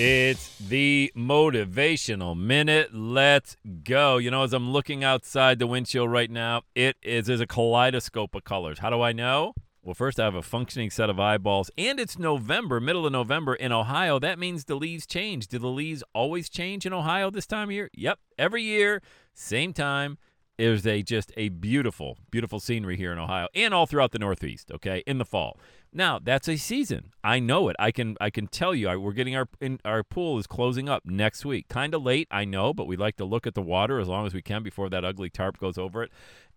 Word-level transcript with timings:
It's 0.00 0.56
the 0.60 1.10
motivational 1.16 2.38
minute. 2.38 2.94
Let's 2.94 3.56
go. 3.82 4.18
You 4.18 4.30
know, 4.30 4.44
as 4.44 4.52
I'm 4.52 4.70
looking 4.70 5.02
outside 5.02 5.58
the 5.58 5.66
windshield 5.66 6.08
right 6.08 6.30
now, 6.30 6.62
it 6.76 6.96
is 7.02 7.26
there's 7.26 7.40
a 7.40 7.48
kaleidoscope 7.48 8.36
of 8.36 8.44
colors. 8.44 8.78
How 8.78 8.90
do 8.90 9.02
I 9.02 9.10
know? 9.10 9.54
Well, 9.82 9.94
first 9.94 10.20
I 10.20 10.24
have 10.24 10.36
a 10.36 10.42
functioning 10.42 10.90
set 10.90 11.10
of 11.10 11.18
eyeballs, 11.18 11.72
and 11.76 11.98
it's 11.98 12.16
November, 12.16 12.78
middle 12.78 13.06
of 13.06 13.12
November 13.12 13.56
in 13.56 13.72
Ohio. 13.72 14.20
That 14.20 14.38
means 14.38 14.66
the 14.66 14.76
leaves 14.76 15.04
change. 15.04 15.48
Do 15.48 15.58
the 15.58 15.66
leaves 15.66 16.04
always 16.14 16.48
change 16.48 16.86
in 16.86 16.92
Ohio 16.92 17.28
this 17.28 17.46
time 17.48 17.68
of 17.68 17.72
year? 17.72 17.90
Yep, 17.92 18.20
every 18.38 18.62
year, 18.62 19.02
same 19.34 19.72
time. 19.72 20.16
There's 20.58 20.84
a 20.88 21.02
just 21.02 21.32
a 21.36 21.50
beautiful, 21.50 22.18
beautiful 22.32 22.58
scenery 22.58 22.96
here 22.96 23.12
in 23.12 23.18
Ohio 23.18 23.46
and 23.54 23.72
all 23.72 23.86
throughout 23.86 24.10
the 24.10 24.18
Northeast. 24.18 24.72
Okay, 24.72 25.04
in 25.06 25.18
the 25.18 25.24
fall. 25.24 25.56
Now 25.92 26.18
that's 26.22 26.48
a 26.48 26.56
season. 26.56 27.12
I 27.22 27.38
know 27.38 27.68
it. 27.68 27.76
I 27.78 27.92
can 27.92 28.16
I 28.20 28.28
can 28.28 28.48
tell 28.48 28.74
you. 28.74 28.88
I, 28.88 28.96
we're 28.96 29.12
getting 29.12 29.36
our 29.36 29.48
in, 29.60 29.78
our 29.84 30.02
pool 30.02 30.36
is 30.36 30.48
closing 30.48 30.88
up 30.88 31.06
next 31.06 31.44
week. 31.44 31.68
Kind 31.68 31.94
of 31.94 32.02
late, 32.02 32.26
I 32.32 32.44
know, 32.44 32.74
but 32.74 32.88
we 32.88 32.96
like 32.96 33.16
to 33.18 33.24
look 33.24 33.46
at 33.46 33.54
the 33.54 33.62
water 33.62 34.00
as 34.00 34.08
long 34.08 34.26
as 34.26 34.34
we 34.34 34.42
can 34.42 34.64
before 34.64 34.90
that 34.90 35.04
ugly 35.04 35.30
tarp 35.30 35.58
goes 35.58 35.78
over 35.78 36.02
it. 36.02 36.10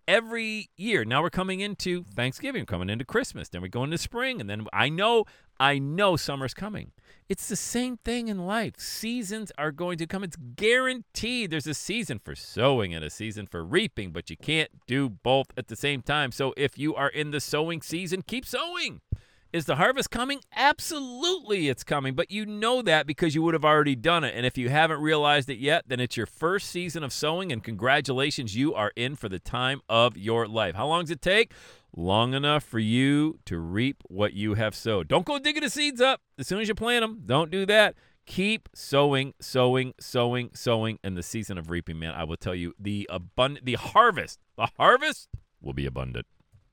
Every 0.08 0.70
year. 0.76 1.04
Now 1.04 1.22
we're 1.22 1.30
coming 1.30 1.60
into 1.60 2.04
Thanksgiving, 2.14 2.66
coming 2.66 2.90
into 2.90 3.04
Christmas, 3.04 3.48
then 3.48 3.62
we 3.62 3.68
go 3.68 3.84
into 3.84 3.98
spring, 3.98 4.40
and 4.40 4.50
then 4.50 4.66
I 4.72 4.88
know 4.88 5.24
I 5.60 5.78
know 5.78 6.16
summer's 6.16 6.54
coming. 6.54 6.90
It's 7.28 7.48
the 7.48 7.56
same 7.56 7.96
thing 7.98 8.26
in 8.26 8.46
life. 8.46 8.74
Seasons 8.78 9.52
are 9.56 9.70
going 9.70 9.96
to 9.98 10.06
come. 10.08 10.24
It's 10.24 10.36
guaranteed. 10.56 11.50
There's 11.50 11.68
a 11.68 11.74
season 11.74 12.18
for 12.18 12.34
sowing 12.34 12.92
and 12.92 13.04
a 13.04 13.10
season 13.10 13.46
for 13.46 13.64
reaping, 13.64 14.10
but 14.10 14.28
you 14.28 14.36
can't 14.36 14.70
do 14.88 15.08
both 15.08 15.46
at 15.56 15.68
the 15.68 15.76
same 15.76 16.02
time. 16.02 16.32
So 16.32 16.52
if 16.56 16.76
you 16.76 16.96
are 16.96 17.08
in 17.08 17.30
the 17.30 17.40
sowing 17.40 17.80
season, 17.80 18.22
keep 18.22 18.44
sowing. 18.44 19.02
Is 19.52 19.66
the 19.66 19.76
harvest 19.76 20.10
coming? 20.10 20.40
Absolutely, 20.56 21.68
it's 21.68 21.84
coming. 21.84 22.14
But 22.14 22.30
you 22.30 22.46
know 22.46 22.80
that 22.80 23.06
because 23.06 23.34
you 23.34 23.42
would 23.42 23.52
have 23.52 23.66
already 23.66 23.94
done 23.94 24.24
it. 24.24 24.34
And 24.34 24.46
if 24.46 24.56
you 24.56 24.70
haven't 24.70 25.02
realized 25.02 25.50
it 25.50 25.58
yet, 25.58 25.84
then 25.86 26.00
it's 26.00 26.16
your 26.16 26.24
first 26.24 26.70
season 26.70 27.04
of 27.04 27.12
sowing. 27.12 27.52
And 27.52 27.62
congratulations, 27.62 28.56
you 28.56 28.74
are 28.74 28.92
in 28.96 29.14
for 29.14 29.28
the 29.28 29.38
time 29.38 29.82
of 29.90 30.16
your 30.16 30.48
life. 30.48 30.74
How 30.74 30.86
long 30.86 31.02
does 31.02 31.10
it 31.10 31.20
take? 31.20 31.52
Long 31.94 32.32
enough 32.32 32.64
for 32.64 32.78
you 32.78 33.40
to 33.44 33.58
reap 33.58 34.02
what 34.08 34.32
you 34.32 34.54
have 34.54 34.74
sowed. 34.74 35.06
Don't 35.06 35.26
go 35.26 35.38
digging 35.38 35.62
the 35.62 35.68
seeds 35.68 36.00
up 36.00 36.22
as 36.38 36.48
soon 36.48 36.60
as 36.60 36.68
you 36.68 36.74
plant 36.74 37.02
them. 37.02 37.24
Don't 37.26 37.50
do 37.50 37.66
that. 37.66 37.94
Keep 38.24 38.70
sowing, 38.74 39.34
sowing, 39.38 39.92
sowing, 40.00 40.48
sowing 40.54 40.98
and 41.04 41.14
the 41.14 41.22
season 41.22 41.58
of 41.58 41.68
reaping, 41.68 41.98
man. 41.98 42.14
I 42.14 42.24
will 42.24 42.38
tell 42.38 42.54
you 42.54 42.72
the 42.78 43.06
abundant, 43.12 43.66
the 43.66 43.74
harvest, 43.74 44.38
the 44.56 44.68
harvest 44.78 45.28
will 45.60 45.74
be 45.74 45.84
abundant. 45.84 46.24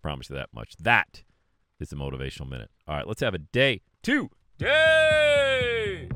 Promise 0.02 0.30
you 0.30 0.38
that 0.38 0.54
much. 0.54 0.78
That 0.80 1.24
is 1.80 1.90
the 1.90 1.96
motivational 1.96 2.50
minute. 2.50 2.70
All 2.88 2.96
right, 2.96 3.08
let's 3.08 3.22
have 3.22 3.34
a 3.34 3.40
day 3.40 3.82
two 4.04 4.30
day. 4.58 6.10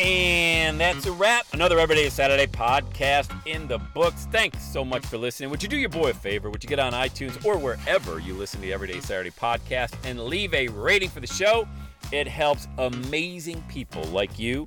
And 0.00 0.80
that's 0.80 1.06
a 1.06 1.12
wrap. 1.12 1.46
Another 1.52 1.78
Everyday 1.78 2.08
Saturday 2.08 2.46
podcast 2.46 3.30
in 3.46 3.68
the 3.68 3.78
books. 3.78 4.26
Thanks 4.32 4.64
so 4.64 4.84
much 4.84 5.04
for 5.06 5.18
listening. 5.18 5.50
Would 5.50 5.62
you 5.62 5.68
do 5.68 5.76
your 5.76 5.90
boy 5.90 6.10
a 6.10 6.14
favor? 6.14 6.50
Would 6.50 6.64
you 6.64 6.68
get 6.68 6.78
on 6.78 6.92
iTunes 6.92 7.44
or 7.44 7.58
wherever 7.58 8.18
you 8.18 8.34
listen 8.34 8.60
to 8.60 8.66
the 8.66 8.72
Everyday 8.72 9.00
Saturday 9.00 9.30
podcast 9.30 9.94
and 10.04 10.18
leave 10.24 10.54
a 10.54 10.68
rating 10.68 11.10
for 11.10 11.20
the 11.20 11.26
show? 11.26 11.68
It 12.10 12.26
helps 12.26 12.66
amazing 12.78 13.62
people 13.68 14.02
like 14.04 14.38
you 14.38 14.66